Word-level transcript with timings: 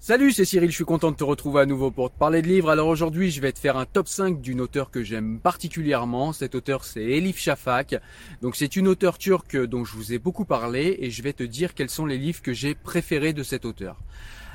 Salut, 0.00 0.30
c'est 0.30 0.44
Cyril, 0.44 0.70
je 0.70 0.76
suis 0.76 0.84
content 0.84 1.10
de 1.10 1.16
te 1.16 1.24
retrouver 1.24 1.60
à 1.62 1.66
nouveau 1.66 1.90
pour 1.90 2.08
te 2.12 2.16
parler 2.16 2.40
de 2.40 2.46
livres. 2.46 2.70
Alors 2.70 2.86
aujourd'hui, 2.86 3.32
je 3.32 3.40
vais 3.40 3.50
te 3.50 3.58
faire 3.58 3.76
un 3.76 3.84
top 3.84 4.06
5 4.06 4.40
d'une 4.40 4.60
auteure 4.60 4.92
que 4.92 5.02
j'aime 5.02 5.40
particulièrement. 5.40 6.32
Cet 6.32 6.54
auteur, 6.54 6.84
c'est 6.84 7.02
Elif 7.02 7.36
Shafak. 7.36 7.96
Donc 8.40 8.54
c'est 8.54 8.76
une 8.76 8.86
auteure 8.86 9.18
turque 9.18 9.56
dont 9.56 9.84
je 9.84 9.96
vous 9.96 10.12
ai 10.12 10.20
beaucoup 10.20 10.44
parlé 10.44 10.98
et 11.00 11.10
je 11.10 11.20
vais 11.20 11.32
te 11.32 11.42
dire 11.42 11.74
quels 11.74 11.90
sont 11.90 12.06
les 12.06 12.16
livres 12.16 12.42
que 12.42 12.52
j'ai 12.52 12.76
préférés 12.76 13.32
de 13.32 13.42
cet 13.42 13.64
auteur. 13.64 13.96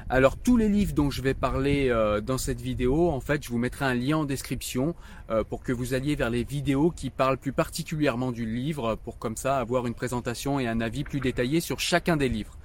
Alors 0.09 0.38
tous 0.38 0.55
les 0.55 0.69
livres 0.69 0.94
dont 0.94 1.11
je 1.11 1.22
vais 1.22 1.33
parler 1.33 1.89
euh, 1.89 2.22
dans 2.22 2.38
cette 2.38 2.61
vidéo, 2.61 3.09
en 3.09 3.19
fait, 3.19 3.44
je 3.44 3.50
vous 3.50 3.57
mettrai 3.57 3.83
un 3.83 3.94
lien 3.94 4.17
en 4.17 4.25
description 4.25 4.95
euh, 5.30 5.44
pour 5.44 5.61
que 5.61 5.73
vous 5.73 5.94
alliez 5.94 6.16
vers 6.16 6.30
les 6.30 6.45
vidéos 6.45 6.89
qui 6.89 7.09
parlent 7.09 7.38
plus 7.38 7.53
particulièrement 7.53 8.31
du 8.31 8.45
livre, 8.45 8.95
pour 9.03 9.19
comme 9.19 9.35
ça 9.35 9.57
avoir 9.57 9.88
une 9.88 9.94
présentation 9.94 10.59
et 10.59 10.67
un 10.67 10.80
avis 10.80 11.03
plus 11.03 11.19
détaillé 11.19 11.59
sur 11.59 11.81
chacun 11.81 12.16
des 12.16 12.30
livres. 12.30 12.57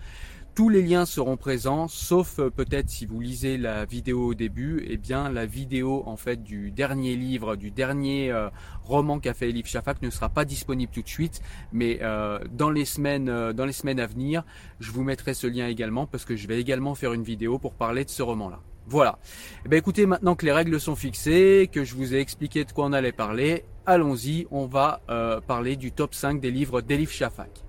Tous 0.58 0.70
les 0.70 0.82
liens 0.82 1.06
seront 1.06 1.36
présents, 1.36 1.86
sauf 1.86 2.40
euh, 2.40 2.50
peut-être 2.50 2.90
si 2.90 3.06
vous 3.06 3.20
lisez 3.20 3.58
la 3.58 3.84
vidéo 3.84 4.26
au 4.26 4.34
début, 4.34 4.84
eh 4.88 4.96
bien 4.96 5.30
la 5.30 5.46
vidéo 5.46 6.02
en 6.06 6.16
fait 6.16 6.42
du 6.42 6.72
dernier 6.72 7.14
livre, 7.14 7.54
du 7.54 7.70
dernier 7.70 8.32
euh, 8.32 8.50
roman 8.82 9.20
qu'a 9.20 9.34
fait 9.34 9.50
Elif 9.50 9.68
Shafak 9.68 10.02
ne 10.02 10.10
sera 10.10 10.28
pas 10.28 10.44
disponible 10.44 10.90
tout 10.92 11.02
de 11.02 11.08
suite, 11.08 11.42
mais 11.70 12.00
euh, 12.02 12.40
dans 12.50 12.70
les 12.70 12.86
semaines 12.86 13.52
dans 13.52 13.64
les 13.64 13.72
semaines 13.72 14.00
à 14.00 14.06
venir, 14.08 14.42
je 14.80 14.90
vous 14.90 15.04
mettrai 15.04 15.32
ce 15.32 15.46
lien 15.46 15.68
également 15.68 16.08
parce 16.08 16.24
que 16.24 16.34
je 16.34 16.48
vais 16.48 16.60
également 16.60 16.96
faire 16.96 17.12
une 17.12 17.22
vidéo 17.22 17.60
pour 17.60 17.74
parler 17.74 18.04
de 18.04 18.10
ce 18.10 18.24
roman-là. 18.24 18.58
Voilà. 18.88 19.20
Eh 19.64 19.68
bien, 19.68 19.78
écoutez, 19.78 20.06
maintenant 20.06 20.34
que 20.34 20.44
les 20.44 20.50
règles 20.50 20.80
sont 20.80 20.96
fixées, 20.96 21.70
que 21.72 21.84
je 21.84 21.94
vous 21.94 22.16
ai 22.16 22.18
expliqué 22.18 22.64
de 22.64 22.72
quoi 22.72 22.86
on 22.86 22.92
allait 22.92 23.12
parler, 23.12 23.64
allons-y, 23.86 24.48
on 24.50 24.66
va 24.66 25.02
parler 25.46 25.76
du 25.76 25.92
top 25.92 26.14
5 26.14 26.40
des 26.40 26.50
livres 26.50 26.80
d'Elif 26.80 27.12
Shafak. 27.12 27.67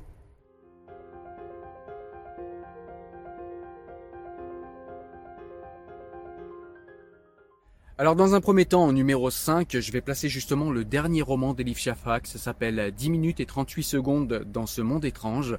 Alors 8.01 8.15
dans 8.15 8.33
un 8.33 8.39
premier 8.39 8.63
temps, 8.63 8.85
en 8.85 8.93
numéro 8.93 9.29
5, 9.29 9.77
je 9.77 9.91
vais 9.91 9.99
placer 9.99 10.29
justement 10.29 10.71
le 10.71 10.85
dernier 10.85 11.21
roman 11.21 11.53
d'Elif 11.53 11.79
Shafak, 11.79 12.27
ça 12.27 12.39
s'appelle 12.39 12.93
10 12.95 13.09
minutes 13.09 13.41
et 13.41 13.45
38 13.45 13.83
secondes 13.83 14.45
dans 14.53 14.67
ce 14.67 14.81
monde 14.81 15.03
étrange. 15.03 15.57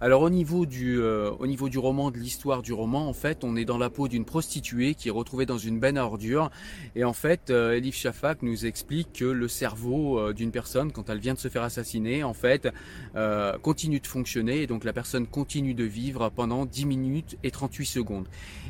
Alors 0.00 0.22
au 0.22 0.30
niveau 0.30 0.66
du, 0.66 1.00
euh, 1.00 1.32
au 1.40 1.48
niveau 1.48 1.68
du 1.68 1.78
roman, 1.78 2.12
de 2.12 2.16
l'histoire 2.16 2.62
du 2.62 2.72
roman, 2.72 3.08
en 3.08 3.12
fait, 3.12 3.42
on 3.42 3.56
est 3.56 3.64
dans 3.64 3.76
la 3.76 3.90
peau 3.90 4.06
d'une 4.06 4.24
prostituée 4.24 4.94
qui 4.94 5.08
est 5.08 5.10
retrouvée 5.10 5.46
dans 5.46 5.58
une 5.58 5.80
benne 5.80 5.98
à 5.98 6.04
ordures. 6.04 6.50
Et 6.94 7.02
en 7.02 7.12
fait, 7.12 7.50
euh, 7.50 7.76
Elif 7.76 7.96
Shafak 7.96 8.42
nous 8.42 8.66
explique 8.66 9.12
que 9.12 9.24
le 9.24 9.48
cerveau 9.48 10.18
euh, 10.18 10.32
d'une 10.32 10.52
personne, 10.52 10.92
quand 10.92 11.10
elle 11.10 11.18
vient 11.18 11.34
de 11.34 11.40
se 11.40 11.48
faire 11.48 11.64
assassiner, 11.64 12.22
en 12.22 12.34
fait, 12.34 12.68
euh, 13.16 13.58
continue 13.58 13.98
de 13.98 14.06
fonctionner. 14.06 14.62
Et 14.62 14.66
donc 14.68 14.84
la 14.84 14.92
personne 14.92 15.26
continue 15.26 15.74
de 15.74 15.84
vivre 15.84 16.30
pendant 16.30 16.66
10 16.66 16.86
minutes 16.86 17.36
et 17.42 17.50
38 17.50 17.84
secondes. 17.84 18.28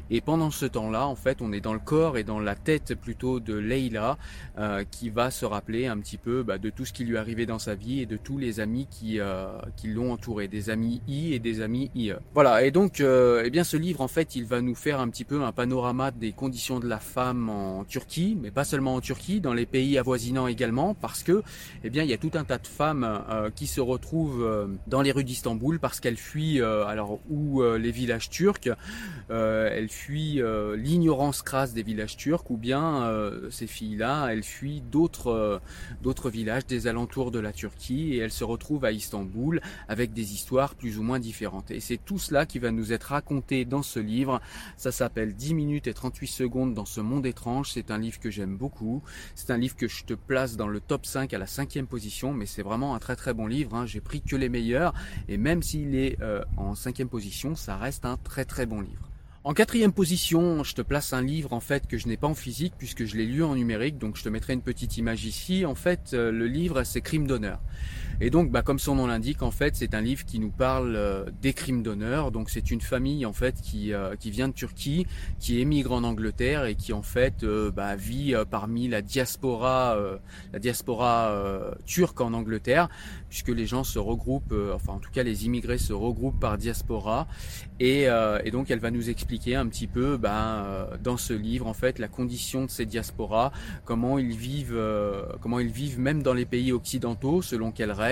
Et 0.09 0.23
pendant 0.23 0.51
ce 0.51 0.65
temps-là, 0.65 1.07
en 1.07 1.17
fait, 1.17 1.43
on 1.43 1.53
est 1.53 1.61
dans 1.61 1.75
le 1.75 1.79
corps 1.79 2.17
et 2.17 2.25
dans 2.25 2.41
la 2.41 2.57
tête 2.57 2.95
plutôt 3.11 3.41
de 3.41 3.55
Leila, 3.55 4.19
euh, 4.57 4.85
qui 4.89 5.11
va 5.11 5.33
se 5.33 5.45
rappeler 5.45 5.89
un 5.89 5.99
petit 5.99 6.17
peu 6.17 6.45
bah, 6.45 6.59
de 6.59 6.71
tout 6.71 6.85
ce 6.85 6.93
qui 6.93 7.05
lui 7.05 7.17
arrivé 7.17 7.45
dans 7.45 7.59
sa 7.59 7.75
vie 7.75 8.01
et 8.01 8.07
de 8.07 8.17
tous 8.17 8.39
les 8.39 8.61
amis 8.61 8.87
qui, 8.89 9.19
euh, 9.19 9.49
qui 9.77 9.89
l'ont 9.89 10.13
entouré, 10.13 10.47
des 10.47 10.71
amis 10.71 11.03
I 11.09 11.35
et 11.35 11.41
des 11.41 11.61
amis 11.61 11.91
IE. 11.97 12.13
Voilà, 12.35 12.65
et 12.65 12.71
donc, 12.71 13.01
euh, 13.01 13.43
eh 13.45 13.51
bien, 13.51 13.65
ce 13.65 13.77
livre, 13.77 14.01
en 14.01 14.07
fait, 14.07 14.37
il 14.37 14.45
va 14.45 14.61
nous 14.61 14.77
faire 14.77 15.01
un 15.01 15.09
petit 15.09 15.25
peu 15.25 15.43
un 15.43 15.51
panorama 15.51 16.13
des 16.13 16.31
conditions 16.31 16.79
de 16.79 16.87
la 16.87 17.01
femme 17.01 17.49
en 17.49 17.85
Turquie, 17.85 18.39
mais 18.41 18.53
pas 18.53 18.63
seulement 18.63 18.95
en 18.95 19.01
Turquie, 19.01 19.41
dans 19.41 19.55
les 19.55 19.67
pays 19.67 19.99
avoisinants 19.99 20.47
également, 20.47 20.95
parce 20.95 21.25
que, 21.25 21.43
eh 21.83 21.91
bien, 21.91 22.05
il 22.05 22.11
y 22.11 22.15
a 22.15 22.19
tout 22.19 22.31
un 22.35 22.45
tas 22.45 22.59
de 22.59 22.69
femmes 22.69 23.25
qui 23.57 23.67
se 23.67 23.81
retrouvent 23.81 24.69
dans 24.87 25.03
les 25.03 25.11
rues 25.11 25.25
d'Istanbul 25.25 25.81
parce 25.81 25.99
qu'elles 25.99 26.17
fuient, 26.17 26.63
alors, 26.63 27.19
ou 27.29 27.63
les 27.63 27.91
villages 27.91 28.31
turcs, 28.31 28.71
elles 29.31 29.89
fuient 29.89 30.41
l'ignorance 30.77 31.43
crasse 31.43 31.75
des 31.75 31.83
villages 31.83 32.17
turcs, 32.17 32.51
ou 32.51 32.57
bien 32.57 33.00
euh, 33.03 33.51
ces 33.51 33.67
filles-là, 33.67 34.29
elles 34.29 34.43
fuient 34.43 34.81
d'autres 34.81 35.29
euh, 35.29 35.59
d'autres 36.03 36.31
villages 36.31 36.67
des 36.67 36.87
alentours 36.87 37.31
de 37.31 37.39
la 37.39 37.53
Turquie 37.53 38.15
et 38.15 38.19
elles 38.19 38.33
se 38.33 38.45
retrouvent 38.45 38.85
à 38.85 38.93
Istanbul 38.93 39.61
avec 39.89 40.13
des 40.13 40.33
histoires 40.33 40.75
plus 40.75 40.99
ou 40.99 41.03
moins 41.03 41.19
différentes. 41.19 41.71
Et 41.71 41.81
c'est 41.81 41.99
tout 41.99 42.19
cela 42.19 42.47
qui 42.47 42.59
va 42.59 42.71
nous 42.71 42.93
être 42.93 43.05
raconté 43.05 43.65
dans 43.65 43.83
ce 43.83 43.99
livre. 43.99 44.41
Ça 44.77 44.93
s'appelle 44.93 45.35
10 45.35 45.55
minutes 45.55 45.87
et 45.87 45.95
38 45.95 46.27
secondes 46.27 46.75
dans 46.75 46.85
ce 46.85 47.01
monde 47.01 47.27
étrange. 47.27 47.73
C'est 47.73 47.91
un 47.91 47.99
livre 47.99 48.21
que 48.21 48.31
j'aime 48.31 48.57
beaucoup. 48.57 49.03
C'est 49.35 49.51
un 49.51 49.59
livre 49.59 49.77
que 49.77 49.89
je 49.89 50.05
te 50.05 50.15
place 50.15 50.57
dans 50.57 50.69
le 50.69 50.81
top 50.81 51.07
5 51.07 51.33
à 51.35 51.39
la 51.39 51.47
cinquième 51.47 51.87
position, 51.87 52.33
mais 52.33 52.47
c'est 52.47 52.63
vraiment 52.63 52.95
un 52.95 52.99
très 52.99 53.17
très 53.17 53.35
bon 53.35 53.47
livre. 53.47 53.75
hein. 53.75 53.87
J'ai 53.87 54.01
pris 54.01 54.21
que 54.23 54.37
les 54.37 54.49
meilleurs 54.49 54.95
et 55.29 55.37
même 55.37 55.63
s'il 55.63 55.95
est 55.95 56.21
euh, 56.21 56.43
en 56.57 56.75
cinquième 56.75 57.09
position, 57.09 57.55
ça 57.57 57.77
reste 57.77 58.05
un 58.05 58.17
très 58.17 58.45
très 58.45 58.67
bon 58.67 58.81
livre. 58.81 59.10
En 59.43 59.55
quatrième 59.55 59.93
position, 59.93 60.63
je 60.65 60.75
te 60.75 60.83
place 60.83 61.15
un 61.15 61.23
livre 61.23 61.55
en 61.55 61.61
fait 61.61 61.87
que 61.87 61.97
je 61.97 62.07
n'ai 62.09 62.19
pas 62.19 62.27
en 62.27 62.35
physique 62.35 62.75
puisque 62.77 63.07
je 63.07 63.17
l'ai 63.17 63.25
lu 63.25 63.43
en 63.43 63.55
numérique, 63.55 63.97
donc 63.97 64.19
je 64.19 64.23
te 64.23 64.29
mettrai 64.29 64.53
une 64.53 64.61
petite 64.61 64.99
image 64.99 65.25
ici. 65.25 65.65
En 65.65 65.75
fait, 65.75 66.11
euh, 66.13 66.31
le 66.31 66.47
livre 66.47 66.83
c'est 66.85 67.01
Crime 67.01 67.27
d'honneur. 67.27 67.59
Et 68.23 68.29
donc, 68.29 68.51
bah, 68.51 68.61
comme 68.61 68.79
son 68.79 68.97
nom 68.97 69.07
l'indique, 69.07 69.43
en 69.43 69.51
fait, 69.51 69.77
c'est 69.77 69.95
un 69.95 70.03
livre 70.03 70.27
qui 70.27 70.41
nous 70.41 70.51
parle 70.51 70.95
euh, 70.95 71.25
des 71.41 71.55
crimes 71.55 71.83
d'honneur. 71.83 72.31
Donc, 72.31 72.51
c'est 72.51 72.71
une 72.71 72.83
famille 72.83 73.25
en 73.25 73.33
fait 73.33 73.55
qui 73.63 73.95
euh, 73.95 74.15
qui 74.17 74.31
vient 74.31 74.49
de 74.49 74.53
Turquie, 74.53 75.07
qui 75.39 75.59
émigre 75.59 75.93
en 75.93 76.05
Angleterre 76.05 76.67
et 76.67 76.75
qui 76.75 76.93
en 76.93 77.01
fait 77.01 77.45
euh, 77.45 77.71
bah, 77.71 77.97
vit 77.97 78.35
euh, 78.35 78.45
parmi 78.45 78.89
la 78.89 79.01
diaspora, 79.01 79.97
la 80.53 80.59
diaspora 80.59 81.35
turque 81.87 82.21
en 82.21 82.35
Angleterre, 82.35 82.89
puisque 83.29 83.49
les 83.49 83.67
gens 83.67 83.85
se 83.85 83.99
regroupent, 83.99 84.55
enfin 84.75 84.95
en 84.95 84.99
tout 84.99 85.11
cas 85.11 85.23
les 85.23 85.47
immigrés 85.47 85.79
se 85.79 85.93
regroupent 85.93 86.39
par 86.39 86.59
diaspora. 86.59 87.27
Et, 87.79 88.07
et 88.45 88.51
donc, 88.51 88.71
elle 88.71 88.79
va 88.79 88.91
nous 88.91 89.09
expliquer 89.09 89.57
un 89.57 89.67
petit 89.67 89.87
peu, 89.87 90.17
bah, 90.17 90.91
dans 91.03 91.17
ce 91.17 91.33
livre, 91.33 91.67
en 91.67 91.73
fait, 91.73 91.99
la 91.99 92.09
condition 92.09 92.67
de 92.67 92.71
ces 92.71 92.85
diasporas, 92.85 93.53
comment 93.85 94.19
ils 94.19 94.37
vivent, 94.37 94.79
comment 95.41 95.61
ils 95.61 95.71
vivent 95.71 95.99
même 95.99 96.23
dans 96.23 96.35
les 96.35 96.45
pays 96.45 96.73
occidentaux, 96.73 97.41
selon 97.41 97.71
quelles 97.71 97.93
règles 97.93 98.10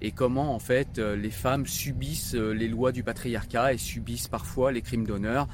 et 0.00 0.10
comment 0.12 0.54
en 0.54 0.58
fait 0.58 0.98
les 0.98 1.30
femmes 1.30 1.66
subissent 1.66 2.34
les 2.34 2.68
lois 2.68 2.92
du 2.92 3.02
patriarcat 3.02 3.72
et 3.72 3.78
subissent 3.78 4.28
parfois 4.28 4.72
les 4.72 4.82
crimes 4.82 5.06
d'honneur 5.06 5.48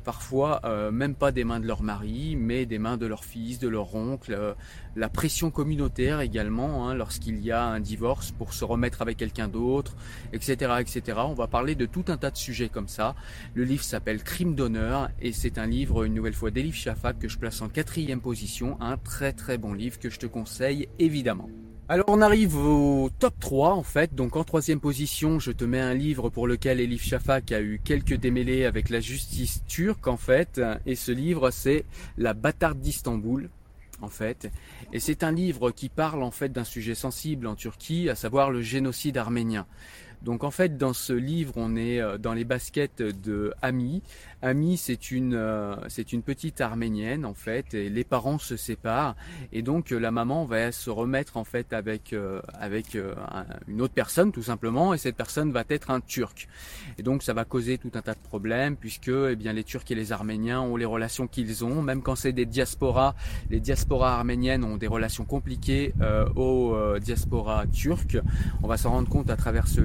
parfois 0.00 0.60
euh, 0.64 0.90
même 0.90 1.14
pas 1.14 1.32
des 1.32 1.44
mains 1.44 1.60
de 1.60 1.66
leur 1.66 1.82
mari, 1.82 2.36
mais 2.36 2.66
des 2.66 2.78
mains 2.78 2.96
de 2.96 3.06
leur 3.06 3.24
fils, 3.24 3.58
de 3.58 3.68
leur 3.68 3.94
oncle, 3.94 4.34
euh, 4.34 4.54
la 4.96 5.08
pression 5.08 5.50
communautaire 5.50 6.20
également, 6.20 6.88
hein, 6.88 6.94
lorsqu'il 6.94 7.40
y 7.40 7.52
a 7.52 7.64
un 7.64 7.80
divorce 7.80 8.32
pour 8.32 8.52
se 8.52 8.64
remettre 8.64 9.02
avec 9.02 9.16
quelqu'un 9.16 9.48
d'autre, 9.48 9.96
etc., 10.32 10.74
etc. 10.80 11.18
On 11.24 11.34
va 11.34 11.46
parler 11.46 11.74
de 11.74 11.86
tout 11.86 12.04
un 12.08 12.16
tas 12.16 12.30
de 12.30 12.36
sujets 12.36 12.68
comme 12.68 12.88
ça. 12.88 13.14
Le 13.54 13.64
livre 13.64 13.84
s'appelle 13.84 14.22
Crime 14.22 14.54
d'honneur 14.54 15.10
et 15.20 15.32
c'est 15.32 15.58
un 15.58 15.66
livre, 15.66 16.04
une 16.04 16.14
nouvelle 16.14 16.34
fois, 16.34 16.50
d'Elif 16.50 16.76
Shafak 16.76 17.18
que 17.18 17.28
je 17.28 17.38
place 17.38 17.60
en 17.62 17.68
quatrième 17.68 18.20
position, 18.20 18.80
un 18.80 18.96
très 18.96 19.32
très 19.32 19.58
bon 19.58 19.72
livre 19.72 19.98
que 19.98 20.10
je 20.10 20.18
te 20.18 20.26
conseille 20.26 20.88
évidemment. 20.98 21.48
Alors 21.90 22.04
on 22.06 22.22
arrive 22.22 22.56
au 22.56 23.10
top 23.18 23.34
3 23.40 23.72
en 23.72 23.82
fait, 23.82 24.14
donc 24.14 24.36
en 24.36 24.44
troisième 24.44 24.78
position 24.78 25.40
je 25.40 25.50
te 25.50 25.64
mets 25.64 25.80
un 25.80 25.92
livre 25.92 26.30
pour 26.30 26.46
lequel 26.46 26.78
Elif 26.78 27.02
Shafak 27.02 27.50
a 27.50 27.60
eu 27.60 27.80
quelques 27.82 28.14
démêlés 28.14 28.64
avec 28.64 28.90
la 28.90 29.00
justice 29.00 29.64
turque 29.66 30.06
en 30.06 30.16
fait, 30.16 30.60
et 30.86 30.94
ce 30.94 31.10
livre 31.10 31.50
c'est 31.50 31.84
La 32.16 32.32
bâtarde 32.32 32.78
d'Istanbul 32.78 33.50
en 34.02 34.08
fait, 34.08 34.52
et 34.92 35.00
c'est 35.00 35.24
un 35.24 35.32
livre 35.32 35.72
qui 35.72 35.88
parle 35.88 36.22
en 36.22 36.30
fait 36.30 36.50
d'un 36.50 36.62
sujet 36.62 36.94
sensible 36.94 37.48
en 37.48 37.56
Turquie, 37.56 38.08
à 38.08 38.14
savoir 38.14 38.52
le 38.52 38.62
génocide 38.62 39.18
arménien. 39.18 39.66
Donc 40.22 40.44
en 40.44 40.50
fait 40.50 40.76
dans 40.76 40.92
ce 40.92 41.12
livre 41.12 41.54
on 41.56 41.76
est 41.76 42.00
euh, 42.00 42.18
dans 42.18 42.34
les 42.34 42.44
baskets 42.44 43.02
de 43.02 43.52
Ami, 43.62 44.02
Ami, 44.42 44.78
c'est 44.78 45.10
une, 45.10 45.34
euh, 45.34 45.76
c'est 45.88 46.14
une 46.14 46.22
petite 46.22 46.62
arménienne 46.62 47.26
en 47.26 47.34
fait, 47.34 47.74
et 47.74 47.90
les 47.90 48.04
parents 48.04 48.38
se 48.38 48.56
séparent, 48.56 49.14
et 49.52 49.60
donc 49.60 49.92
euh, 49.92 49.98
la 49.98 50.10
maman 50.10 50.46
va 50.46 50.72
se 50.72 50.88
remettre 50.88 51.36
en 51.36 51.44
fait 51.44 51.74
avec 51.74 52.14
euh, 52.14 52.40
avec 52.54 52.96
une 53.68 53.82
autre 53.82 53.92
personne 53.92 54.32
tout 54.32 54.42
simplement, 54.42 54.94
et 54.94 54.98
cette 54.98 55.16
personne 55.16 55.52
va 55.52 55.64
être 55.68 55.90
un 55.90 56.00
Turc. 56.00 56.48
Et 56.96 57.02
donc 57.02 57.22
ça 57.22 57.34
va 57.34 57.44
causer 57.44 57.76
tout 57.76 57.90
un 57.94 58.00
tas 58.00 58.14
de 58.14 58.20
problèmes 58.20 58.76
puisque 58.76 59.08
eh 59.08 59.36
bien 59.36 59.52
les 59.52 59.64
Turcs 59.64 59.84
et 59.90 59.94
les 59.94 60.10
Arméniens 60.10 60.62
ont 60.62 60.76
les 60.76 60.86
relations 60.86 61.26
qu'ils 61.26 61.62
ont, 61.62 61.82
même 61.82 62.02
quand 62.02 62.14
c'est 62.14 62.32
des 62.32 62.46
diasporas, 62.46 63.14
les 63.50 63.60
diasporas 63.60 64.14
arméniennes 64.14 64.64
ont 64.64 64.78
des 64.78 64.86
relations 64.86 65.26
compliquées 65.26 65.92
aux 66.34 66.76
diasporas 67.00 67.66
turques. 67.66 68.18
On 68.62 68.68
va 68.68 68.76
s'en 68.76 68.90
rendre 68.90 69.08
compte 69.08 69.28
à 69.28 69.36
travers 69.36 69.68
ce 69.68 69.80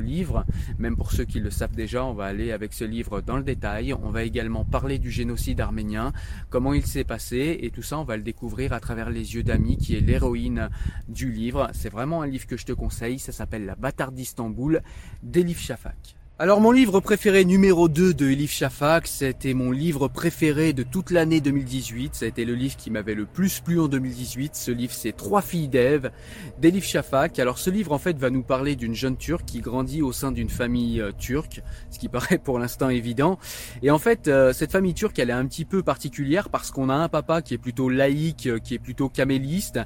même 0.77 0.95
pour 0.95 1.11
ceux 1.11 1.25
qui 1.25 1.39
le 1.39 1.49
savent 1.49 1.75
déjà, 1.75 2.05
on 2.05 2.13
va 2.13 2.25
aller 2.25 2.51
avec 2.51 2.73
ce 2.73 2.83
livre 2.83 3.21
dans 3.21 3.37
le 3.37 3.43
détail. 3.43 3.93
On 3.93 4.09
va 4.09 4.23
également 4.23 4.65
parler 4.65 4.99
du 4.99 5.11
génocide 5.11 5.61
arménien, 5.61 6.13
comment 6.49 6.73
il 6.73 6.85
s'est 6.85 7.03
passé, 7.03 7.59
et 7.61 7.69
tout 7.69 7.81
ça 7.81 7.99
on 7.99 8.03
va 8.03 8.17
le 8.17 8.23
découvrir 8.23 8.73
à 8.73 8.79
travers 8.79 9.09
les 9.09 9.35
yeux 9.35 9.43
d'Ami, 9.43 9.77
qui 9.77 9.95
est 9.95 10.01
l'héroïne 10.01 10.69
du 11.07 11.31
livre. 11.31 11.69
C'est 11.73 11.89
vraiment 11.89 12.21
un 12.21 12.27
livre 12.27 12.47
que 12.47 12.57
je 12.57 12.65
te 12.65 12.73
conseille, 12.73 13.19
ça 13.19 13.31
s'appelle 13.31 13.65
La 13.65 13.75
bâtarde 13.75 14.15
d'Istanbul 14.15 14.81
d'Elif 15.23 15.59
Shafak. 15.59 16.15
Alors 16.37 16.59
mon 16.59 16.73
livre 16.73 16.99
préféré 16.99 17.45
numéro 17.45 17.87
2 17.87 18.13
de 18.13 18.29
Elif 18.29 18.51
Shafak, 18.51 19.07
c'était 19.07 19.53
mon 19.53 19.71
livre 19.71 20.09
préféré 20.09 20.73
de 20.73 20.83
toute 20.83 21.09
l'année 21.09 21.39
2018. 21.39 22.13
Ça 22.13 22.25
a 22.25 22.27
été 22.27 22.43
le 22.43 22.55
livre 22.55 22.75
qui 22.75 22.91
m'avait 22.91 23.13
le 23.13 23.25
plus 23.25 23.61
plu 23.61 23.79
en 23.79 23.87
2018. 23.87 24.53
Ce 24.53 24.69
livre 24.69 24.91
c'est 24.91 25.15
Trois 25.15 25.41
filles 25.41 25.69
d'Ève 25.69 26.11
d'Elif 26.59 26.83
Shafak. 26.83 27.39
Alors 27.39 27.57
ce 27.57 27.69
livre 27.69 27.93
en 27.93 27.99
fait 27.99 28.17
va 28.17 28.29
nous 28.31 28.43
parler 28.43 28.75
d'une 28.75 28.95
jeune 28.95 29.15
turque 29.15 29.45
qui 29.45 29.61
grandit 29.61 30.01
au 30.01 30.11
sein 30.11 30.33
d'une 30.33 30.49
famille 30.49 30.99
euh, 30.99 31.13
turque, 31.17 31.61
ce 31.89 31.99
qui 31.99 32.09
paraît 32.09 32.37
pour 32.37 32.59
l'instant 32.59 32.89
évident. 32.89 33.39
Et 33.81 33.89
en 33.89 33.97
fait 33.97 34.27
euh, 34.27 34.51
cette 34.51 34.73
famille 34.73 34.93
turque 34.93 35.17
elle 35.19 35.29
est 35.29 35.33
un 35.33 35.45
petit 35.45 35.63
peu 35.63 35.83
particulière 35.83 36.49
parce 36.49 36.69
qu'on 36.69 36.89
a 36.89 36.95
un 36.95 37.07
papa 37.07 37.41
qui 37.41 37.53
est 37.53 37.57
plutôt 37.57 37.87
laïque, 37.87 38.47
euh, 38.47 38.59
qui 38.59 38.73
est 38.73 38.79
plutôt 38.79 39.07
caméliste 39.07 39.79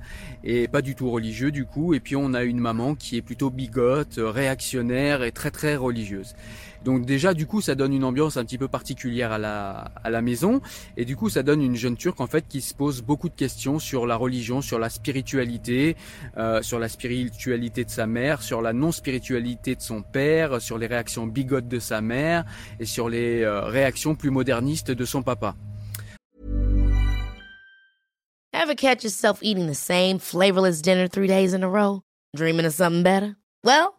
et 0.44 0.68
pas 0.68 0.82
du 0.82 0.96
tout 0.96 1.12
religieux 1.12 1.52
du 1.52 1.66
coup. 1.66 1.94
Et 1.94 2.00
puis 2.00 2.16
on 2.16 2.34
a 2.34 2.42
une 2.42 2.60
maman 2.60 2.96
qui 2.96 3.18
est 3.18 3.22
plutôt 3.22 3.52
bigote, 3.52 4.16
réactionnaire 4.18 5.22
et 5.22 5.32
très 5.32 5.52
très 5.52 5.76
religieuse. 5.76 6.34
Donc 6.86 7.06
déjà 7.06 7.34
du 7.34 7.46
coup 7.46 7.62
ça 7.62 7.76
donne 7.76 7.94
une 7.94 8.04
ambiance 8.04 8.38
un 8.38 8.46
petit 8.46 8.58
peu 8.58 8.68
particulière 8.68 9.32
à 9.32 9.38
la, 9.38 9.92
à 10.04 10.10
la 10.10 10.22
maison 10.22 10.62
et 10.96 11.04
du 11.04 11.16
coup 11.16 11.30
ça 11.30 11.44
donne 11.44 11.62
une 11.62 11.76
jeune 11.76 11.98
turque 11.98 12.22
en 12.22 12.28
fait 12.28 12.46
qui 12.48 12.62
se 12.62 12.74
pose 12.74 13.02
beaucoup 13.02 13.28
de 13.28 13.36
questions 13.36 13.80
sur 13.80 14.08
la 14.08 14.16
religion, 14.16 14.62
sur 14.62 14.80
la 14.80 14.90
spiritualité, 14.90 15.98
euh, 16.38 16.62
sur 16.62 16.80
la 16.80 16.88
spiritualité 16.88 17.84
de 17.84 17.90
sa 17.90 18.08
mère, 18.08 18.42
sur 18.42 18.62
la 18.62 18.72
non-spiritualité 18.72 19.76
de 19.76 19.82
son 19.82 20.02
père, 20.02 20.62
sur 20.62 20.78
les 20.78 20.88
réactions 20.88 21.28
bigotes 21.28 21.68
de 21.68 21.80
sa 21.80 22.00
mère 22.02 22.46
et 22.80 22.86
sur 22.86 23.10
les 23.10 23.42
euh, 23.42 23.62
réactions 23.66 24.16
plus 24.16 24.30
modernistes 24.30 24.92
de 24.92 25.06
son 25.06 25.22
papa. 25.22 25.56
Ever 28.54 28.76
catch 28.76 29.04
yourself 29.04 29.40
eating 29.42 29.68
the 29.68 29.76
same 29.76 30.20
flavorless 30.20 30.82
dinner 30.82 31.08
three 31.08 31.28
days 31.28 31.54
in 31.54 31.64
a 31.64 31.70
row? 31.70 32.02
Dreaming 32.36 32.66
of 32.66 32.74
something 32.74 33.04
better? 33.04 33.36
Well, 33.64 33.99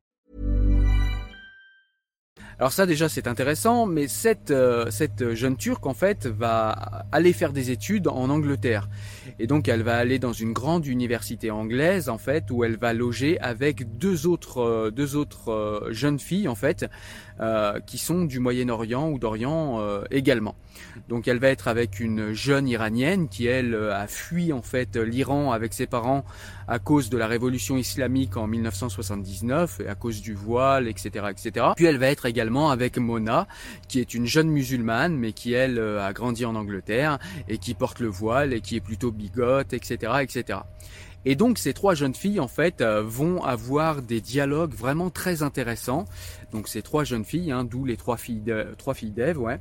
Alors 2.61 2.71
ça 2.71 2.85
déjà 2.85 3.09
c'est 3.09 3.25
intéressant, 3.25 3.87
mais 3.87 4.07
cette, 4.07 4.51
euh, 4.51 4.91
cette 4.91 5.33
jeune 5.33 5.57
turque 5.57 5.87
en 5.87 5.95
fait 5.95 6.27
va 6.27 7.07
aller 7.11 7.33
faire 7.33 7.53
des 7.53 7.71
études 7.71 8.07
en 8.07 8.29
Angleterre. 8.29 8.87
Et 9.39 9.47
donc 9.47 9.67
elle 9.67 9.81
va 9.81 9.97
aller 9.97 10.19
dans 10.19 10.31
une 10.31 10.53
grande 10.53 10.85
université 10.85 11.49
anglaise 11.49 12.07
en 12.07 12.19
fait 12.19 12.51
où 12.51 12.63
elle 12.63 12.77
va 12.77 12.93
loger 12.93 13.39
avec 13.39 13.97
deux 13.97 14.27
autres, 14.27 14.59
euh, 14.59 14.91
deux 14.91 15.15
autres 15.15 15.49
euh, 15.49 15.91
jeunes 15.91 16.19
filles 16.19 16.47
en 16.47 16.53
fait 16.53 16.85
qui 17.87 17.97
sont 17.97 18.25
du 18.25 18.39
Moyen-Orient 18.39 19.09
ou 19.09 19.17
d'Orient 19.17 19.81
également. 20.11 20.53
Donc 21.09 21.27
elle 21.27 21.39
va 21.39 21.47
être 21.47 21.67
avec 21.67 21.99
une 21.99 22.33
jeune 22.33 22.67
iranienne 22.67 23.29
qui 23.29 23.47
elle 23.47 23.73
a 23.73 24.05
fui 24.05 24.53
en 24.53 24.61
fait 24.61 24.95
l'Iran 24.95 25.51
avec 25.51 25.73
ses 25.73 25.87
parents 25.87 26.23
à 26.71 26.79
cause 26.79 27.09
de 27.09 27.17
la 27.17 27.27
révolution 27.27 27.75
islamique 27.75 28.37
en 28.37 28.47
1979 28.47 29.81
et 29.81 29.89
à 29.89 29.95
cause 29.95 30.21
du 30.21 30.33
voile, 30.33 30.87
etc., 30.87 31.25
etc. 31.29 31.65
Puis 31.75 31.83
elle 31.83 31.97
va 31.97 32.07
être 32.07 32.25
également 32.25 32.69
avec 32.71 32.97
Mona, 32.97 33.45
qui 33.89 33.99
est 33.99 34.13
une 34.13 34.25
jeune 34.25 34.47
musulmane, 34.47 35.17
mais 35.17 35.33
qui 35.33 35.51
elle 35.51 35.77
euh, 35.77 36.01
a 36.01 36.13
grandi 36.13 36.45
en 36.45 36.55
Angleterre 36.55 37.19
et 37.49 37.57
qui 37.57 37.73
porte 37.73 37.99
le 37.99 38.07
voile 38.07 38.53
et 38.53 38.61
qui 38.61 38.77
est 38.77 38.79
plutôt 38.79 39.11
bigote, 39.11 39.73
etc., 39.73 40.13
etc. 40.21 40.59
Et 41.25 41.35
donc 41.35 41.57
ces 41.59 41.73
trois 41.73 41.93
jeunes 41.93 42.15
filles 42.15 42.39
en 42.39 42.47
fait 42.47 42.81
euh, 42.81 43.03
vont 43.03 43.43
avoir 43.43 44.01
des 44.01 44.21
dialogues 44.21 44.73
vraiment 44.73 45.09
très 45.09 45.43
intéressants. 45.43 46.05
Donc 46.51 46.67
ces 46.67 46.81
trois 46.81 47.03
jeunes 47.03 47.25
filles, 47.25 47.51
hein, 47.51 47.63
d'où 47.63 47.85
les 47.85 47.97
trois 47.97 48.17
filles, 48.17 48.53
trois 48.77 48.93
filles 48.93 49.11
d'Ève, 49.11 49.39
ouais. 49.39 49.59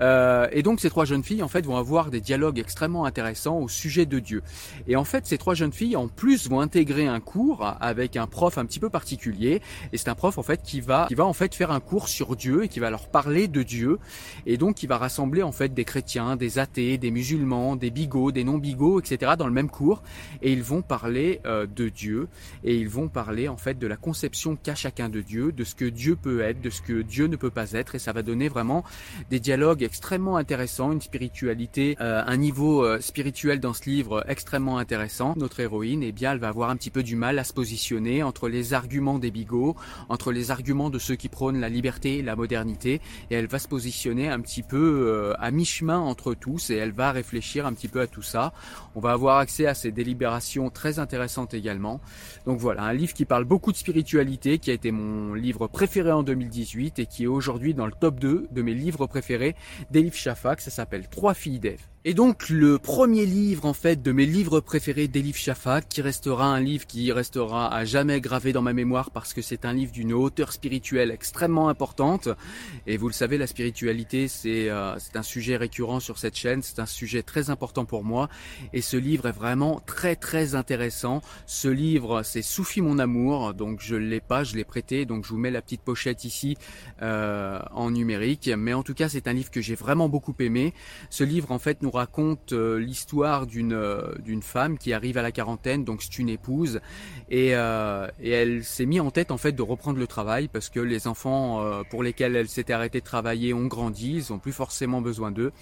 Euh, 0.00 0.48
et 0.52 0.62
donc 0.62 0.80
ces 0.80 0.90
trois 0.90 1.04
jeunes 1.04 1.22
filles 1.22 1.42
en 1.42 1.48
fait 1.48 1.64
vont 1.64 1.76
avoir 1.76 2.10
des 2.10 2.20
dialogues 2.20 2.58
extrêmement 2.58 3.04
intéressants 3.04 3.58
au 3.58 3.68
sujet 3.68 4.06
de 4.06 4.18
Dieu. 4.18 4.42
Et 4.88 4.96
en 4.96 5.04
fait 5.04 5.26
ces 5.26 5.38
trois 5.38 5.54
jeunes 5.54 5.72
filles 5.72 5.96
en 5.96 6.08
plus 6.08 6.48
vont 6.48 6.60
intégrer 6.60 7.06
un 7.06 7.20
cours 7.20 7.76
avec 7.80 8.16
un 8.16 8.26
prof 8.26 8.58
un 8.58 8.66
petit 8.66 8.80
peu 8.80 8.90
particulier. 8.90 9.62
Et 9.92 9.98
c'est 9.98 10.08
un 10.08 10.14
prof 10.14 10.38
en 10.38 10.42
fait 10.42 10.62
qui 10.62 10.80
va 10.80 11.06
qui 11.08 11.14
va 11.14 11.24
en 11.24 11.32
fait 11.32 11.54
faire 11.54 11.70
un 11.70 11.80
cours 11.80 12.08
sur 12.08 12.36
Dieu 12.36 12.64
et 12.64 12.68
qui 12.68 12.80
va 12.80 12.90
leur 12.90 13.08
parler 13.08 13.48
de 13.48 13.62
Dieu. 13.62 13.98
Et 14.46 14.56
donc 14.56 14.76
qui 14.76 14.86
va 14.86 14.98
rassembler 14.98 15.42
en 15.42 15.52
fait 15.52 15.72
des 15.72 15.84
chrétiens, 15.84 16.36
des 16.36 16.58
athées, 16.58 16.98
des 16.98 17.10
musulmans, 17.10 17.76
des 17.76 17.90
bigots, 17.90 18.32
des 18.32 18.44
non 18.44 18.58
bigots, 18.58 19.00
etc. 19.00 19.32
dans 19.38 19.46
le 19.46 19.52
même 19.52 19.70
cours. 19.70 20.02
Et 20.42 20.52
ils 20.52 20.62
vont 20.62 20.82
parler 20.82 21.40
euh, 21.46 21.66
de 21.66 21.88
Dieu 21.88 22.28
et 22.64 22.76
ils 22.76 22.88
vont 22.88 23.08
parler 23.08 23.48
en 23.48 23.56
fait 23.56 23.78
de 23.78 23.86
la 23.86 23.96
conception 23.96 24.56
qu'a 24.56 24.74
chacun 24.74 25.08
de 25.08 25.20
Dieu, 25.20 25.52
de 25.52 25.64
ce 25.64 25.74
que 25.74 25.84
Dieu 25.84 26.15
peut 26.16 26.40
être, 26.40 26.60
de 26.60 26.70
ce 26.70 26.82
que 26.82 27.02
Dieu 27.02 27.26
ne 27.26 27.36
peut 27.36 27.50
pas 27.50 27.72
être 27.72 27.94
et 27.94 27.98
ça 27.98 28.12
va 28.12 28.22
donner 28.22 28.48
vraiment 28.48 28.84
des 29.30 29.40
dialogues 29.40 29.82
extrêmement 29.82 30.36
intéressants, 30.36 30.92
une 30.92 31.00
spiritualité, 31.00 31.96
euh, 32.00 32.22
un 32.26 32.36
niveau 32.36 32.84
euh, 32.84 33.00
spirituel 33.00 33.60
dans 33.60 33.72
ce 33.72 33.88
livre 33.88 34.24
extrêmement 34.28 34.78
intéressant. 34.78 35.34
Notre 35.36 35.60
héroïne, 35.60 36.02
eh 36.02 36.12
bien, 36.12 36.32
elle 36.32 36.38
va 36.38 36.48
avoir 36.48 36.70
un 36.70 36.76
petit 36.76 36.90
peu 36.90 37.02
du 37.02 37.16
mal 37.16 37.38
à 37.38 37.44
se 37.44 37.52
positionner 37.52 38.22
entre 38.22 38.48
les 38.48 38.74
arguments 38.74 39.18
des 39.18 39.30
bigots, 39.30 39.76
entre 40.08 40.32
les 40.32 40.50
arguments 40.50 40.90
de 40.90 40.98
ceux 40.98 41.16
qui 41.16 41.28
prônent 41.28 41.60
la 41.60 41.68
liberté 41.68 42.18
et 42.18 42.22
la 42.22 42.36
modernité 42.36 43.00
et 43.30 43.34
elle 43.34 43.46
va 43.46 43.58
se 43.58 43.68
positionner 43.68 44.28
un 44.28 44.40
petit 44.40 44.62
peu 44.62 45.34
à 45.38 45.50
mi-chemin 45.50 45.98
entre 45.98 46.34
tous 46.34 46.70
et 46.70 46.76
elle 46.76 46.92
va 46.92 47.12
réfléchir 47.12 47.66
un 47.66 47.72
petit 47.72 47.88
peu 47.88 48.00
à 48.00 48.06
tout 48.06 48.22
ça. 48.22 48.52
On 48.94 49.00
va 49.00 49.12
avoir 49.12 49.38
accès 49.38 49.66
à 49.66 49.74
ces 49.74 49.92
délibérations 49.92 50.70
très 50.70 50.98
intéressantes 50.98 51.54
également. 51.54 52.00
Donc 52.46 52.58
voilà, 52.58 52.84
un 52.84 52.92
livre 52.92 53.14
qui 53.14 53.24
parle 53.24 53.44
beaucoup 53.44 53.72
de 53.72 53.76
spiritualité, 53.76 54.58
qui 54.58 54.70
a 54.70 54.74
été 54.74 54.90
mon 54.90 55.34
livre 55.34 55.66
préféré 55.66 56.05
en 56.12 56.22
2018 56.22 56.98
et 56.98 57.06
qui 57.06 57.24
est 57.24 57.28
aujourd'hui 57.28 57.74
dans 57.74 57.86
le 57.86 57.92
top 57.92 58.20
2 58.20 58.48
de 58.50 58.62
mes 58.62 58.74
livres 58.74 59.06
préférés 59.06 59.56
d'Elif 59.90 60.14
Shafak. 60.14 60.60
Ça 60.60 60.70
s'appelle 60.70 61.08
Trois 61.08 61.34
filles 61.34 61.60
d'Ève. 61.60 61.80
Et 62.08 62.14
donc 62.14 62.50
le 62.50 62.78
premier 62.78 63.26
livre 63.26 63.64
en 63.64 63.72
fait 63.72 64.00
de 64.00 64.12
mes 64.12 64.26
livres 64.26 64.60
préférés 64.60 65.08
d'Elif 65.08 65.36
Shafak, 65.36 65.88
qui 65.88 66.02
restera 66.02 66.46
un 66.46 66.60
livre 66.60 66.86
qui 66.86 67.10
restera 67.10 67.74
à 67.74 67.84
jamais 67.84 68.20
gravé 68.20 68.52
dans 68.52 68.62
ma 68.62 68.72
mémoire 68.72 69.10
parce 69.10 69.34
que 69.34 69.42
c'est 69.42 69.64
un 69.64 69.72
livre 69.72 69.90
d'une 69.90 70.12
hauteur 70.12 70.52
spirituelle 70.52 71.10
extrêmement 71.10 71.68
importante. 71.68 72.28
Et 72.86 72.96
vous 72.96 73.08
le 73.08 73.12
savez, 73.12 73.38
la 73.38 73.48
spiritualité 73.48 74.28
c'est 74.28 74.70
euh, 74.70 74.94
un 75.14 75.22
sujet 75.24 75.56
récurrent 75.56 75.98
sur 75.98 76.18
cette 76.18 76.36
chaîne, 76.36 76.62
c'est 76.62 76.78
un 76.78 76.86
sujet 76.86 77.24
très 77.24 77.50
important 77.50 77.84
pour 77.84 78.04
moi. 78.04 78.28
Et 78.72 78.82
ce 78.82 78.96
livre 78.96 79.26
est 79.26 79.32
vraiment 79.32 79.80
très 79.84 80.14
très 80.14 80.54
intéressant. 80.54 81.22
Ce 81.44 81.66
livre 81.66 82.22
c'est 82.22 82.42
Soufi 82.42 82.82
mon 82.82 83.00
amour, 83.00 83.52
donc 83.52 83.80
je 83.80 83.96
l'ai 83.96 84.20
pas, 84.20 84.44
je 84.44 84.54
l'ai 84.54 84.64
prêté, 84.64 85.06
donc 85.06 85.24
je 85.24 85.30
vous 85.30 85.38
mets 85.38 85.50
la 85.50 85.60
petite 85.60 85.82
pochette 85.82 86.22
ici 86.22 86.56
euh, 87.02 87.58
en 87.72 87.90
numérique. 87.90 88.48
Mais 88.56 88.74
en 88.74 88.84
tout 88.84 88.94
cas 88.94 89.08
c'est 89.08 89.26
un 89.26 89.32
livre 89.32 89.50
que 89.50 89.60
j'ai 89.60 89.74
vraiment 89.74 90.08
beaucoup 90.08 90.36
aimé. 90.38 90.72
Ce 91.10 91.24
livre 91.24 91.50
en 91.50 91.58
fait 91.58 91.82
nous 91.82 91.95
raconte 91.96 92.52
euh, 92.52 92.78
l'histoire 92.78 93.46
d'une 93.46 93.72
euh, 93.72 94.14
d'une 94.18 94.42
femme 94.42 94.78
qui 94.78 94.92
arrive 94.92 95.18
à 95.18 95.22
la 95.22 95.32
quarantaine, 95.32 95.84
donc 95.84 96.02
c'est 96.02 96.18
une 96.18 96.28
épouse, 96.28 96.80
et, 97.30 97.54
euh, 97.54 98.06
et 98.20 98.30
elle 98.30 98.64
s'est 98.64 98.86
mis 98.86 99.00
en 99.00 99.10
tête 99.10 99.30
en 99.30 99.38
fait 99.38 99.52
de 99.52 99.62
reprendre 99.62 99.98
le 99.98 100.06
travail 100.06 100.48
parce 100.48 100.68
que 100.68 100.80
les 100.80 101.06
enfants 101.06 101.62
pour 101.90 102.02
lesquels 102.02 102.36
elle 102.36 102.48
s'était 102.48 102.72
arrêtée 102.72 103.00
de 103.00 103.04
travailler 103.04 103.52
ont 103.54 103.66
grandi, 103.66 104.16
ils 104.16 104.32
ont 104.32 104.38
plus 104.38 104.52
forcément 104.52 105.00
besoin 105.00 105.30
d'eux, 105.30 105.52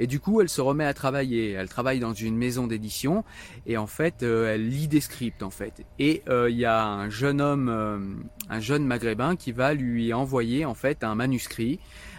et 0.00 0.06
du 0.06 0.20
coup 0.20 0.40
elle 0.40 0.48
se 0.48 0.60
remet 0.60 0.84
à 0.84 0.94
travailler. 0.94 1.52
Elle 1.52 1.68
travaille 1.68 2.00
dans 2.00 2.12
une 2.12 2.36
maison 2.36 2.66
d'édition 2.66 3.24
et 3.66 3.76
en 3.76 3.86
fait 3.86 4.22
elle 4.22 4.68
lit 4.68 4.88
des 4.88 5.00
scripts 5.00 5.42
en 5.42 5.50
fait. 5.50 5.84
Et 5.98 6.22
il 6.28 6.56
y 6.56 6.64
a 6.64 6.84
un 6.84 7.08
jeune 7.08 7.40
homme, 7.40 8.26
un 8.50 8.60
jeune 8.60 8.84
maghrébin 8.84 9.36
qui 9.36 9.52
va 9.52 9.74
lui 9.74 10.12
envoyer 10.12 10.64
en 10.64 10.74
fait 10.74 11.04
un 11.04 11.14
manuscrit. 11.14 11.78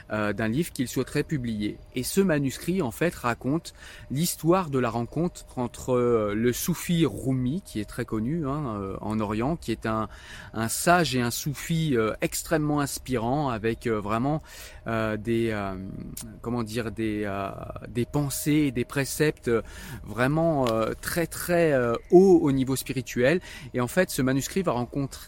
Euh, 0.10 0.32
d'un 0.32 0.48
livre 0.48 0.72
qu'il 0.72 0.88
souhaiterait 0.88 1.24
publier. 1.24 1.78
Et 1.94 2.04
ce 2.04 2.22
manuscrit, 2.22 2.82
en 2.82 2.92
fait, 2.92 3.14
raconte 3.14 3.74
l'histoire 4.10 4.70
de 4.70 4.80
la 4.80 4.90
rencontre 4.90 5.44
entre 5.58 5.96
euh, 5.96 6.34
le 6.34 6.54
soufi 6.54 7.06
Rumi, 7.06 7.62
qui 7.66 7.82
est 7.82 7.86
très 7.90 8.06
connu 8.06 8.48
hein, 8.48 8.78
euh, 8.80 8.96
en 9.02 9.20
Orient, 9.20 9.58
qui 9.58 9.74
est 9.74 9.86
un, 9.86 10.08
sage 10.70 11.14
et 11.14 11.20
un 11.20 11.32
soufi 11.32 11.98
extrêmement 12.22 12.80
inspirant, 12.80 13.50
avec 13.50 13.88
vraiment 13.88 14.42
des, 14.86 15.72
comment 16.42 16.64
dire, 16.64 16.92
des, 16.92 17.30
des 17.90 18.06
pensées 18.06 18.72
des 18.72 18.86
préceptes 18.86 19.52
vraiment 20.04 20.66
très 21.02 21.28
très 21.28 21.74
hauts 22.12 22.40
au 22.42 22.52
niveau 22.52 22.76
spirituel. 22.76 23.40
Et 23.74 23.82
en 23.82 23.88
fait, 23.88 24.10
ce 24.10 24.22
manuscrit 24.22 24.62
va, 24.64 24.88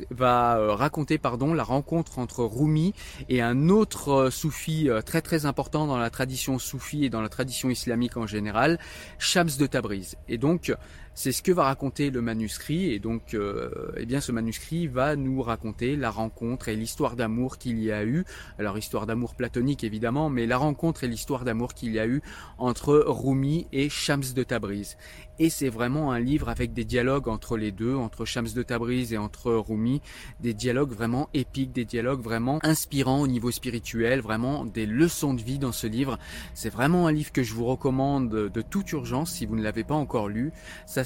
va 0.10 0.76
raconter 0.76 1.18
pardon, 1.18 1.54
la 1.54 1.64
rencontre 1.64 2.20
entre 2.20 2.44
Rumi 2.44 2.94
et 3.28 3.42
un 3.42 3.70
autre 3.70 4.30
soufi 4.32 4.69
euh, 4.90 5.02
très 5.02 5.22
très 5.22 5.46
important 5.46 5.88
dans 5.88 5.98
la 5.98 6.10
tradition 6.10 6.60
soufie 6.60 7.06
et 7.06 7.10
dans 7.10 7.22
la 7.22 7.30
tradition 7.30 7.70
islamique 7.70 8.18
en 8.18 8.28
général, 8.28 8.80
Shams 9.18 9.50
de 9.60 9.68
Tabriz. 9.68 10.16
Et 10.28 10.38
donc 10.38 10.74
c'est 11.20 11.34
ce 11.34 11.44
que 11.44 11.52
va 11.52 11.66
raconter 11.66 12.12
le 12.12 12.22
manuscrit 12.22 12.94
et 12.94 13.00
donc 13.00 13.34
euh, 13.34 13.92
eh 13.98 14.06
bien 14.06 14.22
ce 14.22 14.32
manuscrit 14.32 14.88
va 14.88 15.18
nous 15.18 15.42
raconter 15.42 15.98
la 15.98 16.12
rencontre 16.12 16.70
et 16.70 16.78
l'histoire 16.78 17.18
d'amour 17.18 17.58
qu'il 17.58 17.84
y 17.84 17.92
a 17.92 18.06
eu. 18.06 18.24
Alors 18.58 18.78
histoire 18.78 19.06
d'amour 19.06 19.36
platonique 19.36 19.84
évidemment, 19.84 20.30
mais 20.30 20.46
la 20.46 20.56
rencontre 20.56 21.04
et 21.04 21.10
l'histoire 21.10 21.44
d'amour 21.44 21.74
qu'il 21.74 21.92
y 21.92 22.00
a 22.00 22.08
eu 22.08 22.22
entre 22.58 23.04
Rumi 23.06 23.68
et 23.74 23.90
Shams 23.90 24.32
de 24.34 24.44
Tabriz. 24.44 24.96
Et 25.42 25.50
c'est 25.50 25.70
vraiment 25.70 26.12
un 26.12 26.20
livre 26.20 26.50
avec 26.50 26.74
des 26.74 26.84
dialogues 26.84 27.30
entre 27.30 27.56
les 27.56 27.72
deux, 27.72 27.96
entre 27.96 28.26
Shams 28.26 28.50
de 28.54 28.62
Tabriz 28.62 29.14
et 29.14 29.18
entre 29.18 29.54
Rumi, 29.54 30.02
des 30.42 30.54
dialogues 30.54 30.92
vraiment 30.92 31.30
épiques, 31.34 31.72
des 31.72 31.86
dialogues 31.86 32.22
vraiment 32.22 32.60
inspirants 32.62 33.22
au 33.22 33.28
niveau 33.28 33.50
spirituel, 33.50 34.20
vraiment 34.20 34.66
des 34.66 34.86
leçons 34.86 35.34
de 35.34 35.42
vie 35.42 35.58
dans 35.58 35.72
ce 35.72 35.88
livre. 35.88 36.18
C'est 36.54 36.70
vraiment 36.70 37.08
un 37.08 37.14
livre 37.14 37.32
que 37.32 37.42
je 37.42 37.54
vous 37.54 37.66
recommande 37.66 38.30
de 38.30 38.62
toute 38.62 38.92
urgence 38.92 39.32
si 39.32 39.46
vous 39.46 39.56
ne 39.56 39.64
l'avez 39.64 39.86
pas 39.86 39.96
encore 39.96 40.28
lu. 40.28 40.52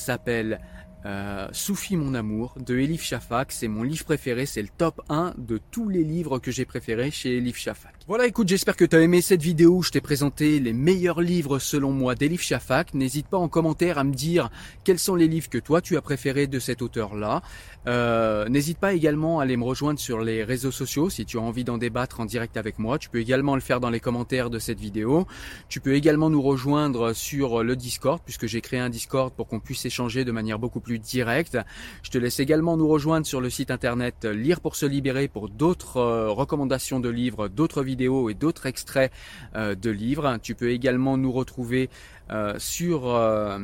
S'appelle 0.04 0.60
euh, 1.06 1.48
Soufi 1.52 1.96
mon 1.98 2.14
amour 2.14 2.56
de 2.60 2.78
Elif 2.78 3.04
Shafak. 3.04 3.52
C'est 3.52 3.68
mon 3.68 3.84
livre 3.84 4.06
préféré, 4.06 4.46
c'est 4.46 4.62
le 4.62 4.70
top 4.78 5.02
1 5.10 5.34
de 5.38 5.60
tous 5.72 5.90
les 5.90 6.04
livres 6.04 6.40
que 6.40 6.52
j'ai 6.52 6.66
préférés 6.66 7.12
chez 7.12 7.38
Elif 7.38 7.58
Shafak. 7.58 7.94
Voilà, 8.08 8.28
écoute, 8.28 8.50
j'espère 8.50 8.76
que 8.76 8.84
tu 8.84 8.96
as 8.96 9.02
aimé 9.02 9.22
cette 9.22 9.42
vidéo 9.42 9.78
où 9.78 9.84
je 9.84 9.92
t'ai 9.92 10.02
présenté 10.02 10.60
les 10.60 10.74
meilleurs 10.74 11.22
livres 11.22 11.60
selon 11.60 11.92
moi 11.92 12.16
d'Elif 12.16 12.42
Shafak. 12.42 12.94
N'hésite 12.94 13.28
pas 13.28 13.38
en 13.38 13.48
commentaire 13.48 13.98
à 13.98 14.04
me 14.04 14.14
dire 14.14 14.50
quels 14.84 15.00
sont 15.00 15.16
les 15.16 15.28
livres 15.28 15.50
que 15.50 15.58
toi 15.58 15.82
tu 15.82 15.96
as 15.96 16.02
préférés 16.02 16.48
de 16.48 16.60
cet 16.60 16.82
auteur-là. 16.82 17.42
Euh, 17.88 18.48
N'hésite 18.50 18.78
pas 18.78 18.94
également 18.94 19.40
à 19.40 19.44
aller 19.44 19.58
me 19.58 19.64
rejoindre 19.64 20.00
sur 20.00 20.22
les 20.22 20.44
réseaux 20.44 20.72
sociaux 20.72 21.10
si 21.10 21.26
tu 21.26 21.38
as 21.38 21.42
envie 21.42 21.64
d'en 21.64 21.78
débattre 21.78 22.20
en 22.20 22.26
direct 22.26 22.58
avec 22.58 22.78
moi. 22.78 22.98
Tu 22.98 23.10
peux 23.10 23.20
également 23.20 23.56
le 23.56 23.62
faire 23.62 23.80
dans 23.80 23.90
les 23.90 24.00
commentaires 24.00 24.50
de 24.50 24.60
cette 24.60 24.80
vidéo. 24.80 25.26
Tu 25.70 25.80
peux 25.80 25.96
également 25.96 26.30
nous 26.30 26.42
rejoindre 26.42 27.14
sur 27.14 27.64
le 27.64 27.76
Discord 27.76 28.22
puisque 28.24 28.48
j'ai 28.48 28.62
créé 28.62 28.80
un 28.80 28.90
Discord 28.90 29.34
pour 29.34 29.48
qu'on 29.48 29.60
puisse 29.60 29.86
échanger 29.86 30.26
de 30.26 30.32
manière 30.32 30.60
beaucoup 30.60 30.82
plus 30.82 30.93
directe. 31.00 31.58
Je 32.02 32.10
te 32.10 32.18
laisse 32.18 32.40
également 32.40 32.76
nous 32.76 32.88
rejoindre 32.88 33.26
sur 33.26 33.40
le 33.40 33.50
site 33.50 33.72
internet 33.72 34.26
Lire 34.26 34.60
pour 34.60 34.76
se 34.76 34.86
libérer 34.86 35.28
pour 35.28 35.50
d'autres 35.50 35.98
euh, 35.98 36.30
recommandations 36.30 37.00
de 37.00 37.10
livres, 37.10 37.48
d'autres 37.48 37.82
vidéos 37.82 37.94
vidéos 37.94 38.30
et 38.30 38.34
d'autres 38.34 38.66
extraits 38.66 39.12
euh, 39.56 39.76
de 39.76 39.92
livres. 39.92 40.38
Tu 40.42 40.56
peux 40.56 40.72
également 40.72 41.16
nous 41.16 41.32
retrouver 41.32 41.90
euh, 42.32 42.56
sur 42.58 43.08
euh, 43.08 43.60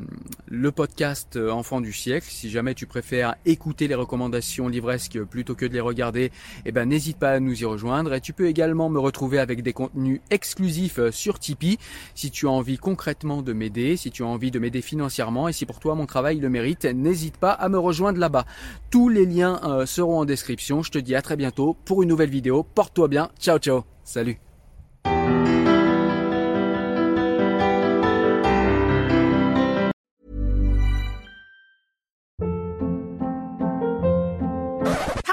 le 0.48 0.72
podcast 0.72 1.38
Enfant 1.38 1.82
du 1.82 1.94
siècle. 1.94 2.28
Si 2.30 2.50
jamais 2.50 2.74
tu 2.74 2.86
préfères 2.86 3.36
écouter 3.46 3.88
les 3.88 3.96
recommandations 3.96 4.68
livresques 4.68 5.24
plutôt 5.24 5.56
que 5.56 5.66
de 5.66 5.74
les 5.74 5.80
regarder, 5.80 6.32
eh 6.66 6.72
ben 6.72 6.88
n'hésite 6.90 7.18
pas 7.18 7.32
à 7.32 7.40
nous 7.40 7.62
y 7.62 7.66
rejoindre. 7.66 8.14
Et 8.14 8.22
tu 8.22 8.34
peux 8.34 8.48
également 8.48 8.90
me 8.90 9.00
retrouver 9.00 9.40
avec 9.40 9.64
des 9.64 9.74
contenus 9.74 10.22
exclusifs 10.30 11.00
sur 11.12 11.40
Tipeee 11.40 11.78
si 12.16 12.32
tu 12.32 12.48
as 12.48 12.52
envie 12.52 12.78
concrètement 12.78 13.42
de 13.42 13.54
m'aider, 13.54 13.98
si 13.98 14.12
tu 14.12 14.24
as 14.24 14.28
envie 14.28 14.52
de 14.52 14.60
m'aider 14.60 14.82
financièrement 14.82 15.48
et 15.48 15.54
si 15.54 15.66
pour 15.66 15.80
toi 15.80 15.96
mon 15.96 16.06
travail 16.06 16.40
le 16.40 16.50
mérite, 16.50 16.86
n'hésite 16.86 17.38
pas 17.38 17.52
à 17.52 17.70
me 17.70 17.80
rejoindre 17.80 18.20
là-bas. 18.20 18.46
Tous 18.90 19.10
les 19.10 19.26
liens 19.26 19.86
seront 19.86 20.20
en 20.20 20.26
description. 20.26 20.84
Je 20.84 20.92
te 20.92 20.98
dis 20.98 21.16
à 21.16 21.22
très 21.22 21.36
bientôt 21.36 21.76
pour 21.86 22.04
une 22.04 22.10
nouvelle 22.10 22.30
vidéo. 22.30 22.64
Porte-toi 22.64 23.08
bien. 23.08 23.30
Ciao 23.40 23.58
ciao. 23.58 23.84
Salut. 24.04 24.49